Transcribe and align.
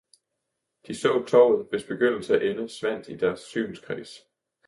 De 0.87 0.95
så 0.95 1.23
tovet, 1.27 1.67
hvis 1.69 1.83
begyndelse 1.83 2.35
og 2.35 2.45
ende 2.45 2.69
svandt 2.69 3.09
i 3.09 3.15
deres 3.15 3.39
synskreds. 3.39 4.09